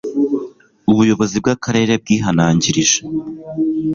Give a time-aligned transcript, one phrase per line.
[0.91, 2.99] Ubuyobozi bw Akarere bwihanangirije